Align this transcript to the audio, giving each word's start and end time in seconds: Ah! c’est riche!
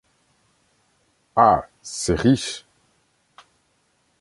Ah! 1.35 1.67
c’est 1.83 2.15
riche! 2.15 2.65